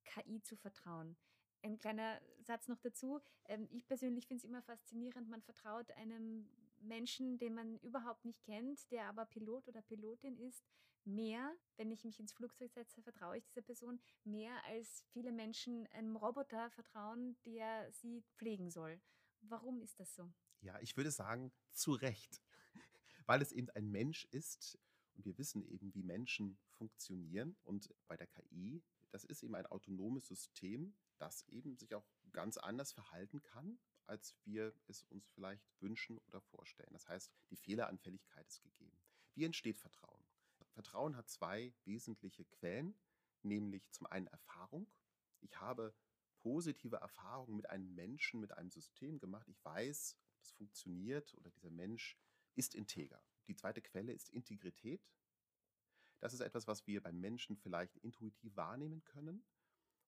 KI 0.04 0.40
zu 0.42 0.57
vertrauen? 0.57 1.16
Ein 1.62 1.78
kleiner 1.78 2.21
Satz 2.40 2.69
noch 2.69 2.80
dazu. 2.80 3.21
Ähm, 3.47 3.69
ich 3.71 3.87
persönlich 3.87 4.26
finde 4.26 4.38
es 4.38 4.45
immer 4.45 4.62
faszinierend, 4.62 5.28
man 5.28 5.42
vertraut 5.42 5.90
einem 5.92 6.49
Menschen, 6.80 7.37
den 7.38 7.54
man 7.54 7.78
überhaupt 7.80 8.25
nicht 8.25 8.42
kennt, 8.42 8.90
der 8.90 9.07
aber 9.07 9.26
Pilot 9.26 9.69
oder 9.69 9.83
Pilotin 9.83 10.38
ist, 10.38 10.64
mehr, 11.04 11.54
wenn 11.76 11.90
ich 11.90 12.04
mich 12.04 12.21
ins 12.21 12.33
Flugzeug 12.33 12.73
setze, 12.73 13.02
vertraue 13.02 13.38
ich 13.38 13.45
dieser 13.45 13.62
Person 13.62 14.00
mehr 14.25 14.52
als 14.64 15.04
viele 15.12 15.33
Menschen 15.33 15.87
einem 15.88 16.16
Roboter 16.16 16.71
vertrauen, 16.71 17.37
der 17.45 17.90
sie 17.92 18.23
pflegen 18.37 18.71
soll. 18.71 19.00
Warum 19.40 19.83
ist 19.83 19.99
das 19.99 20.14
so? 20.14 20.30
Ja, 20.61 20.79
ich 20.81 20.97
würde 20.97 21.11
sagen, 21.11 21.52
zu 21.73 21.93
Recht 21.93 22.43
weil 23.26 23.43
es 23.43 23.52
eben 23.52 23.71
ein 23.71 23.88
Mensch 23.90 24.25
ist 24.33 24.79
und 25.14 25.25
wir 25.25 25.38
wissen 25.38 25.62
eben, 25.62 25.95
wie 25.95 26.02
Menschen 26.02 26.59
funktionieren. 26.71 27.57
Und 27.62 27.95
bei 28.09 28.17
der 28.17 28.26
KI, 28.26 28.83
das 29.11 29.25
ist 29.25 29.43
eben 29.43 29.55
ein 29.55 29.67
autonomes 29.67 30.26
System, 30.26 30.97
das 31.19 31.43
eben 31.43 31.76
sich 31.76 31.95
auch 31.95 32.07
ganz 32.33 32.57
anders 32.57 32.93
verhalten 32.93 33.43
kann, 33.43 33.79
als 34.07 34.35
wir 34.45 34.75
es 34.87 35.05
uns 35.05 35.29
vielleicht 35.29 35.62
wünschen 35.81 36.19
oder 36.26 36.40
vorstellen. 36.40 36.93
Das 36.93 37.07
heißt, 37.09 37.31
die 37.50 37.57
Fehleranfälligkeit 37.57 38.49
ist 38.49 38.62
gegeben. 38.62 38.99
Wie 39.35 39.45
entsteht 39.45 39.79
Vertrauen? 39.79 40.25
Vertrauen 40.73 41.17
hat 41.17 41.29
zwei 41.29 41.75
wesentliche 41.85 42.45
Quellen, 42.47 42.99
nämlich 43.43 43.90
zum 43.90 44.07
einen 44.07 44.29
Erfahrung. 44.29 44.90
Ich 45.40 45.61
habe 45.61 45.95
positive 46.38 46.97
Erfahrungen 46.97 47.57
mit 47.57 47.69
einem 47.69 47.95
Menschen, 47.95 48.40
mit 48.40 48.57
einem 48.57 48.71
System 48.71 49.19
gemacht. 49.19 49.47
Ich 49.49 49.62
weiß, 49.64 50.17
das 50.40 50.50
funktioniert 50.52 51.35
oder 51.35 51.50
dieser 51.50 51.70
Mensch 51.70 52.18
ist 52.54 52.75
integer. 52.75 53.23
Die 53.47 53.54
zweite 53.54 53.82
Quelle 53.82 54.12
ist 54.12 54.30
Integrität. 54.30 55.09
Das 56.20 56.35
ist 56.35 56.40
etwas, 56.40 56.66
was 56.66 56.87
wir 56.87 57.02
beim 57.02 57.18
Menschen 57.20 57.56
vielleicht 57.56 57.97
intuitiv 57.99 58.56
wahrnehmen 58.56 59.04
können 59.04 59.44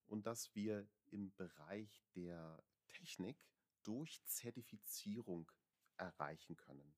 und 0.07 0.27
das 0.27 0.55
wir 0.55 0.89
im 1.11 1.35
Bereich 1.35 2.05
der 2.15 2.63
Technik 2.89 3.47
durch 3.83 4.23
Zertifizierung 4.25 5.51
erreichen 5.97 6.57
können. 6.57 6.95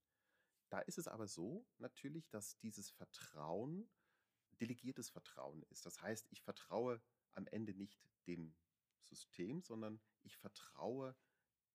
Da 0.69 0.81
ist 0.81 0.99
es 0.99 1.07
aber 1.07 1.29
so 1.29 1.67
natürlich, 1.79 2.29
dass 2.31 2.59
dieses 2.59 2.91
Vertrauen 2.91 3.89
delegiertes 4.61 5.11
Vertrauen 5.11 5.63
ist. 5.71 5.87
Das 5.87 6.01
heißt, 6.01 6.27
ich 6.31 6.43
vertraue 6.43 7.01
am 7.35 7.47
Ende 7.49 7.75
nicht 7.75 8.01
dem 8.27 8.55
System, 9.03 9.63
sondern 9.63 10.01
ich 10.23 10.37
vertraue 10.37 11.17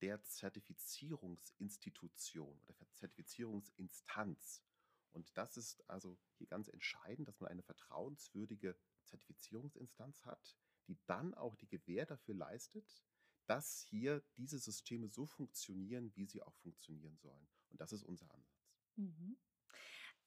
der 0.02 0.24
Zertifizierungsinstitution 0.24 2.62
oder 2.68 2.88
Zertifizierungsinstanz. 2.94 4.64
Und 5.12 5.36
das 5.38 5.58
ist 5.58 5.84
also 5.90 6.20
hier 6.38 6.48
ganz 6.48 6.68
entscheidend, 6.68 7.28
dass 7.28 7.40
man 7.40 7.50
eine 7.50 7.64
vertrauenswürdige 7.64 8.78
Zertifizierungsinstanz 9.06 10.24
hat, 10.26 10.56
die 10.88 11.00
dann 11.06 11.34
auch 11.34 11.56
die 11.56 11.68
Gewähr 11.68 12.06
dafür 12.06 12.36
leistet, 12.36 13.04
dass 13.48 13.82
hier 13.82 14.24
diese 14.38 14.60
Systeme 14.60 15.10
so 15.10 15.26
funktionieren, 15.26 16.16
wie 16.16 16.28
sie 16.28 16.44
auch 16.44 16.56
funktionieren 16.58 17.18
sollen. 17.18 17.48
Und 17.70 17.82
das 17.82 17.92
ist 17.92 18.04
unser 18.04 18.32
Ansatz. 18.32 18.78
Mhm. 18.96 19.40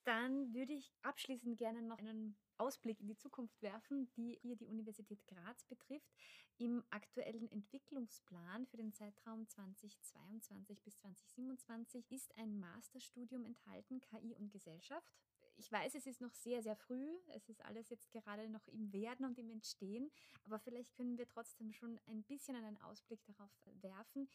Dann 0.05 0.53
würde 0.53 0.73
ich 0.73 0.93
abschließend 1.03 1.59
gerne 1.59 1.83
noch 1.83 1.99
einen 1.99 2.37
Ausblick 2.59 3.01
in 3.01 3.09
die 3.09 3.17
Zukunft 3.17 3.61
werfen, 3.63 4.11
die 4.17 4.39
hier 4.43 4.57
die 4.57 4.67
Universität 4.67 5.25
Graz 5.27 5.65
betrifft. 5.65 6.13
Im 6.59 6.85
aktuellen 6.91 7.51
Entwicklungsplan 7.51 8.67
für 8.67 8.77
den 8.77 8.93
Zeitraum 8.93 9.49
2022 9.49 10.83
bis 10.83 10.97
2027 10.99 12.11
ist 12.11 12.37
ein 12.37 12.59
Masterstudium 12.59 13.45
enthalten, 13.45 14.01
KI 14.01 14.35
und 14.35 14.51
Gesellschaft. 14.51 15.13
Ich 15.57 15.71
weiß, 15.71 15.95
es 15.95 16.07
ist 16.07 16.21
noch 16.21 16.33
sehr, 16.35 16.63
sehr 16.63 16.77
früh. 16.77 17.19
Es 17.29 17.49
ist 17.49 17.65
alles 17.65 17.89
jetzt 17.91 18.11
gerade 18.11 18.49
noch 18.49 18.67
im 18.69 18.93
Werden 18.93 19.25
und 19.27 19.39
im 19.39 19.51
Entstehen. 19.51 20.11
Aber 20.45 20.59
vielleicht 20.59 20.95
können 20.95 21.19
wir 21.19 21.29
trotzdem 21.29 21.73
schon 21.73 22.01
ein 22.07 22.23
bisschen 22.25 22.57
einen 22.57 22.81
Ausblick 22.83 23.25
darauf 23.25 23.51
werfen, 23.81 24.29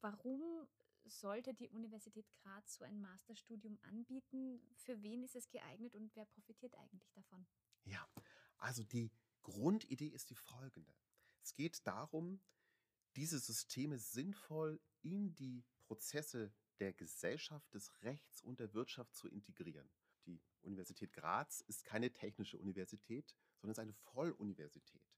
warum 0.00 0.66
sollte 1.08 1.54
die 1.54 1.68
Universität 1.68 2.26
Graz 2.42 2.76
so 2.76 2.84
ein 2.84 3.00
Masterstudium 3.00 3.78
anbieten? 3.82 4.60
Für 4.76 5.02
wen 5.02 5.22
ist 5.22 5.36
es 5.36 5.48
geeignet 5.50 5.94
und 5.94 6.14
wer 6.14 6.26
profitiert 6.26 6.74
eigentlich 6.76 7.10
davon? 7.12 7.46
Ja, 7.84 8.06
also 8.58 8.82
die 8.82 9.10
Grundidee 9.42 10.08
ist 10.08 10.30
die 10.30 10.34
folgende. 10.34 10.94
Es 11.42 11.54
geht 11.54 11.86
darum, 11.86 12.40
diese 13.14 13.38
Systeme 13.38 13.98
sinnvoll 13.98 14.80
in 15.02 15.34
die 15.34 15.64
Prozesse 15.86 16.52
der 16.80 16.92
Gesellschaft, 16.92 17.72
des 17.72 17.90
Rechts 18.02 18.42
und 18.42 18.60
der 18.60 18.74
Wirtschaft 18.74 19.14
zu 19.14 19.28
integrieren. 19.28 19.88
Die 20.26 20.42
Universität 20.62 21.12
Graz 21.12 21.60
ist 21.62 21.84
keine 21.84 22.12
technische 22.12 22.58
Universität, 22.58 23.34
sondern 23.56 23.72
ist 23.72 23.78
eine 23.78 23.94
Volluniversität. 23.94 25.08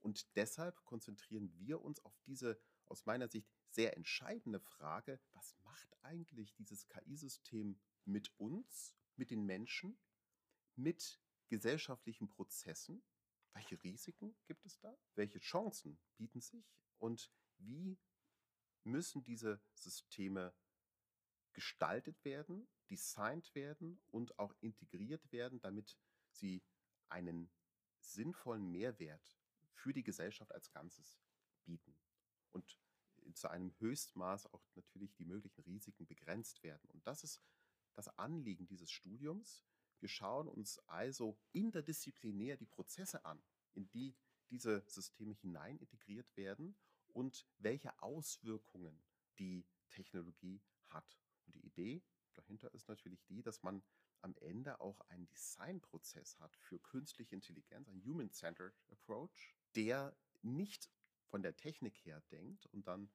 Und 0.00 0.36
deshalb 0.36 0.84
konzentrieren 0.84 1.52
wir 1.58 1.80
uns 1.80 2.04
auf 2.04 2.18
diese 2.26 2.58
aus 2.86 3.06
meiner 3.06 3.28
Sicht 3.28 3.53
sehr 3.74 3.96
entscheidende 3.96 4.60
Frage, 4.60 5.20
was 5.32 5.56
macht 5.64 5.96
eigentlich 6.02 6.54
dieses 6.54 6.88
KI-System 6.88 7.76
mit 8.04 8.32
uns, 8.38 8.94
mit 9.16 9.30
den 9.30 9.44
Menschen, 9.44 9.98
mit 10.76 11.20
gesellschaftlichen 11.48 12.28
Prozessen? 12.28 13.02
Welche 13.52 13.82
Risiken 13.82 14.36
gibt 14.46 14.64
es 14.64 14.78
da? 14.78 14.96
Welche 15.16 15.40
Chancen 15.40 15.98
bieten 16.16 16.40
sich? 16.40 16.64
Und 16.98 17.32
wie 17.58 17.98
müssen 18.84 19.24
diese 19.24 19.60
Systeme 19.74 20.54
gestaltet 21.52 22.24
werden, 22.24 22.68
designt 22.90 23.54
werden 23.54 24.00
und 24.10 24.38
auch 24.38 24.54
integriert 24.60 25.32
werden, 25.32 25.60
damit 25.60 25.98
sie 26.30 26.62
einen 27.08 27.50
sinnvollen 28.00 28.70
Mehrwert 28.70 29.36
für 29.72 29.92
die 29.92 30.04
Gesellschaft 30.04 30.52
als 30.52 30.70
Ganzes 30.70 31.20
bieten? 31.64 31.96
Und 32.52 32.78
zu 33.32 33.48
einem 33.48 33.72
Höchstmaß 33.78 34.52
auch 34.52 34.62
natürlich 34.74 35.14
die 35.14 35.24
möglichen 35.24 35.62
Risiken 35.62 36.06
begrenzt 36.06 36.62
werden. 36.62 36.88
Und 36.90 37.06
das 37.06 37.24
ist 37.24 37.40
das 37.94 38.08
Anliegen 38.18 38.66
dieses 38.66 38.90
Studiums. 38.90 39.62
Wir 40.00 40.08
schauen 40.08 40.48
uns 40.48 40.78
also 40.86 41.38
interdisziplinär 41.52 42.56
die 42.56 42.66
Prozesse 42.66 43.24
an, 43.24 43.42
in 43.74 43.88
die 43.90 44.14
diese 44.50 44.84
Systeme 44.86 45.32
hinein 45.34 45.78
integriert 45.78 46.36
werden 46.36 46.76
und 47.08 47.46
welche 47.58 48.02
Auswirkungen 48.02 49.02
die 49.38 49.66
Technologie 49.88 50.60
hat. 50.88 51.18
Und 51.46 51.54
die 51.54 51.66
Idee 51.66 52.02
dahinter 52.34 52.72
ist 52.74 52.88
natürlich 52.88 53.24
die, 53.24 53.42
dass 53.42 53.62
man 53.62 53.82
am 54.20 54.34
Ende 54.40 54.80
auch 54.80 55.00
einen 55.08 55.28
Designprozess 55.28 56.38
hat 56.40 56.56
für 56.56 56.78
künstliche 56.78 57.34
Intelligenz, 57.34 57.88
ein 57.88 58.02
Human-Centered 58.04 58.74
Approach, 58.88 59.54
der 59.76 60.16
nicht 60.42 60.90
von 61.34 61.42
der 61.42 61.56
Technik 61.56 61.98
her 62.04 62.20
denkt 62.30 62.64
und 62.66 62.86
dann 62.86 63.10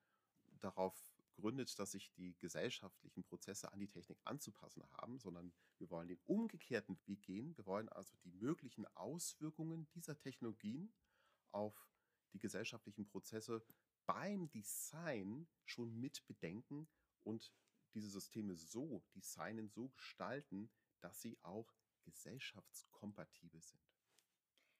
darauf 0.59 0.93
gründet, 1.37 1.79
dass 1.79 1.91
sich 1.91 2.11
die 2.11 2.37
gesellschaftlichen 2.37 3.23
Prozesse 3.23 3.71
an 3.71 3.79
die 3.79 3.87
Technik 3.87 4.19
anzupassen 4.25 4.83
haben, 4.91 5.19
sondern 5.19 5.53
wir 5.77 5.89
wollen 5.89 6.09
den 6.09 6.19
umgekehrten 6.25 6.99
Weg 7.05 7.21
gehen. 7.21 7.55
Wir 7.55 7.65
wollen 7.65 7.87
also 7.87 8.17
die 8.25 8.31
möglichen 8.33 8.85
Auswirkungen 8.97 9.87
dieser 9.95 10.19
Technologien 10.19 10.91
auf 11.53 11.87
die 12.33 12.39
gesellschaftlichen 12.39 13.07
Prozesse 13.07 13.63
beim 14.05 14.49
Design 14.49 15.47
schon 15.63 15.97
mit 15.97 16.27
bedenken 16.27 16.89
und 17.23 17.53
diese 17.93 18.09
Systeme 18.09 18.57
so 18.57 19.01
designen, 19.15 19.69
so 19.69 19.87
gestalten, 19.91 20.69
dass 20.99 21.21
sie 21.21 21.39
auch 21.41 21.73
gesellschaftskompatibel 22.03 23.61
sind. 23.61 23.88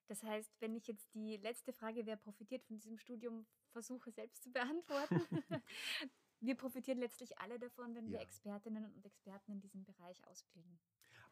Das 0.09 0.23
heißt, 0.23 0.59
wenn 0.59 0.75
ich 0.75 0.87
jetzt 0.87 1.13
die 1.13 1.37
letzte 1.37 1.71
Frage, 1.71 2.07
wer 2.07 2.17
profitiert 2.17 2.63
von 2.63 2.77
diesem 2.77 2.97
Studium, 2.97 3.45
versuche 3.69 4.11
selbst 4.11 4.41
zu 4.41 4.51
beantworten. 4.51 5.21
wir 6.39 6.55
profitieren 6.55 6.97
letztlich 6.97 7.37
alle 7.37 7.59
davon, 7.59 7.93
wenn 7.93 8.07
ja. 8.07 8.13
wir 8.13 8.21
Expertinnen 8.21 8.91
und 8.91 9.05
Experten 9.05 9.51
in 9.51 9.61
diesem 9.61 9.85
Bereich 9.85 10.25
ausbilden. 10.25 10.79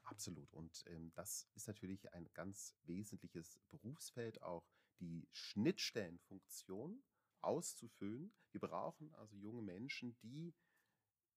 Absolut. 0.03 0.53
Und 0.53 0.83
ähm, 0.87 1.11
das 1.15 1.49
ist 1.55 1.67
natürlich 1.67 2.13
ein 2.13 2.29
ganz 2.35 2.75
wesentliches 2.83 3.59
Berufsfeld, 3.71 4.43
auch 4.43 4.69
die 4.99 5.27
Schnittstellenfunktion 5.31 7.03
auszufüllen. 7.41 8.31
Wir 8.51 8.61
brauchen 8.61 9.11
also 9.15 9.35
junge 9.37 9.63
Menschen, 9.63 10.15
die 10.19 10.53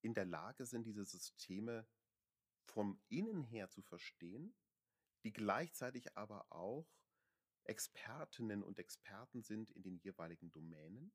in 0.03 0.12
der 0.12 0.26
Lage 0.26 0.66
sind, 0.66 0.85
diese 0.85 1.07
Systeme 1.07 1.87
vom 2.64 3.00
Innen 3.09 3.44
her 3.44 3.70
zu 3.70 3.81
verstehen, 3.81 4.55
die 5.24 5.33
gleichzeitig 5.33 6.16
aber 6.18 6.53
auch 6.53 6.87
Expertinnen 7.64 8.62
und 8.62 8.79
Experten 8.79 9.42
sind 9.42 9.70
in 9.73 9.83
den 9.83 9.99
jeweiligen 9.99 10.51
Domänen 10.51 11.12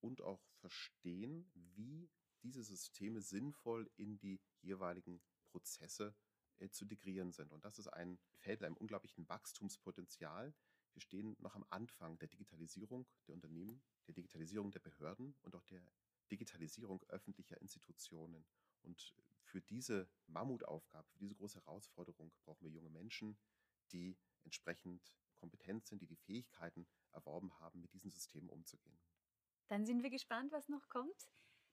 und 0.00 0.22
auch 0.22 0.42
verstehen, 0.60 1.50
wie 1.54 2.10
diese 2.42 2.62
Systeme 2.62 3.20
sinnvoll 3.20 3.90
in 3.96 4.18
die 4.18 4.40
jeweiligen 4.62 5.20
Prozesse 5.50 6.14
äh, 6.58 6.70
zu 6.70 6.84
integrieren 6.84 7.32
sind. 7.32 7.52
Und 7.52 7.64
das 7.64 7.78
ist 7.78 7.88
ein 7.88 8.18
Feld 8.38 8.60
mit 8.60 8.66
einem 8.66 8.76
unglaublichen 8.76 9.28
Wachstumspotenzial. 9.28 10.54
Wir 10.92 11.02
stehen 11.02 11.36
noch 11.38 11.54
am 11.54 11.64
Anfang 11.70 12.18
der 12.18 12.28
Digitalisierung 12.28 13.06
der 13.26 13.34
Unternehmen, 13.34 13.82
der 14.06 14.14
Digitalisierung 14.14 14.70
der 14.70 14.80
Behörden 14.80 15.34
und 15.42 15.54
auch 15.54 15.64
der 15.64 15.82
Digitalisierung 16.30 17.02
öffentlicher 17.08 17.60
Institutionen. 17.60 18.44
Und 18.82 19.14
für 19.42 19.60
diese 19.60 20.08
Mammutaufgabe, 20.26 21.08
für 21.10 21.18
diese 21.18 21.34
große 21.34 21.58
Herausforderung 21.60 22.32
brauchen 22.44 22.64
wir 22.64 22.70
junge 22.70 22.90
Menschen, 22.90 23.36
die 23.92 24.16
entsprechend 24.44 25.12
kompetent 25.40 25.86
sind, 25.86 26.02
die 26.02 26.06
die 26.06 26.16
Fähigkeiten 26.16 26.86
erworben 27.12 27.58
haben, 27.58 27.80
mit 27.80 27.92
diesen 27.94 28.10
Systemen 28.10 28.50
umzugehen. 28.50 28.98
Dann 29.68 29.86
sind 29.86 30.02
wir 30.02 30.10
gespannt, 30.10 30.52
was 30.52 30.68
noch 30.68 30.88
kommt. 30.88 31.30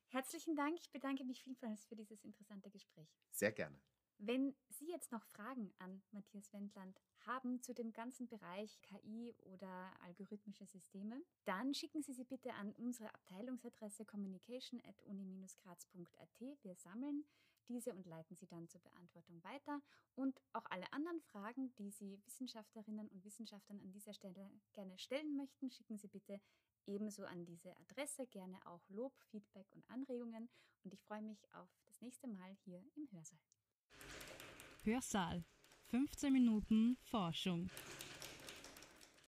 Herzlichen 0.08 0.56
Dank. 0.56 0.80
Ich 0.80 0.92
bedanke 0.92 1.26
mich 1.26 1.44
vielmals 1.44 1.86
für 1.86 1.96
dieses 1.96 2.24
interessante 2.24 2.70
Gespräch. 2.70 3.10
Sehr 3.32 3.52
gerne. 3.52 3.80
Wenn 4.20 4.56
Sie 4.70 4.90
jetzt 4.90 5.12
noch 5.12 5.24
Fragen 5.26 5.72
an 5.78 6.02
Matthias 6.12 6.52
Wendland 6.52 7.00
haben 7.20 7.62
zu 7.62 7.72
dem 7.74 7.94
ganzen 7.94 8.28
Bereich 8.28 8.82
KI 8.82 9.36
oder 9.42 9.94
algorithmische 10.02 10.66
Systeme, 10.66 11.22
dann 11.46 11.76
schicken 11.76 12.02
Sie 12.02 12.14
sie 12.14 12.24
bitte 12.24 12.54
an 12.54 12.74
unsere 12.74 13.14
Abteilungsadresse 13.14 14.06
communication.uni-graz.at. 14.06 16.42
Wir 16.64 16.76
sammeln 16.76 17.26
diese 17.68 17.94
und 17.94 18.06
leiten 18.06 18.36
sie 18.36 18.48
dann 18.48 18.68
zur 18.68 18.82
Beantwortung 18.82 19.44
weiter. 19.44 19.82
Und 20.16 20.40
auch 20.54 20.66
alle 20.70 20.92
anderen 20.94 21.22
Fragen, 21.22 21.74
die 21.76 21.92
Sie 21.92 22.20
Wissenschaftlerinnen 22.26 23.08
und 23.10 23.24
Wissenschaftlern 23.24 23.80
an 23.82 23.92
dieser 23.92 24.14
Stelle 24.14 24.50
gerne 24.74 24.98
stellen 24.98 25.36
möchten, 25.36 25.70
schicken 25.72 25.98
Sie 25.98 26.08
bitte 26.08 26.40
ebenso 26.86 27.26
an 27.26 27.46
diese 27.46 27.76
Adresse. 27.78 28.26
Gerne 28.28 28.60
auch 28.66 28.88
Lob, 28.90 29.14
Feedback 29.30 29.68
und 29.72 29.88
Anregungen. 29.90 30.50
Und 30.84 30.94
ich 30.94 31.02
freue 31.04 31.22
mich 31.22 31.44
auf 31.54 31.70
das 31.86 32.02
nächste 32.02 32.28
Mal 32.28 32.56
hier 32.64 32.84
im 32.96 33.12
Hörsaal. 33.12 33.40
Hörsaal. 34.84 35.44
15 35.90 36.34
Minuten 36.34 36.98
Forschung. 37.02 37.70